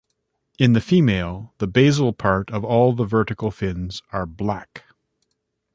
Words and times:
In 0.57 0.73
the 0.73 0.81
female, 0.81 1.53
the 1.59 1.67
basal 1.67 2.11
part 2.11 2.49
of 2.49 2.65
all 2.65 2.93
the 2.93 3.05
vertical 3.05 3.51
fins 3.51 4.01
are 4.11 4.25
black. 4.25 4.83